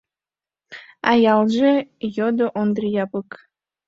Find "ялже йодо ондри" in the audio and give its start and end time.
1.33-2.89